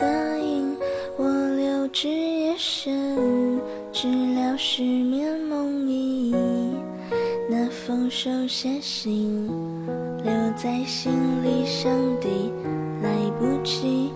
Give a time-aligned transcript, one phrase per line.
[0.00, 0.06] 答
[0.38, 0.74] 应
[1.18, 3.60] 我留至夜深
[3.92, 6.34] 治疗失眠梦呓
[7.50, 9.46] 那封手写信
[10.24, 11.12] 留在行
[11.44, 12.50] 李箱底
[13.02, 14.10] 来不及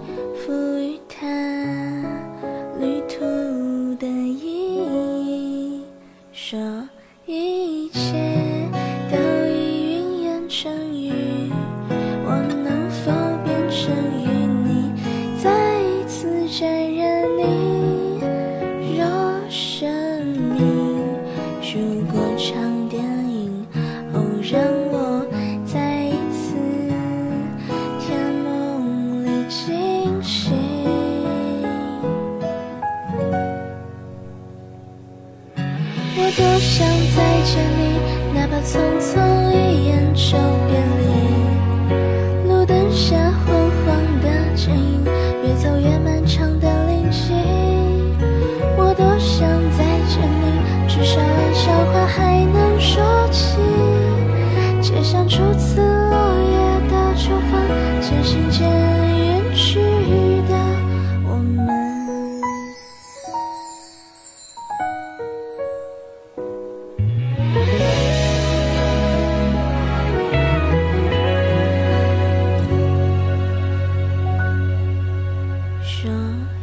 [76.05, 76.54] 着。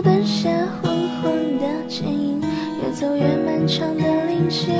[0.00, 0.48] 路灯下
[0.80, 2.40] 昏黄的剪影
[2.82, 4.72] 越走越漫长的林径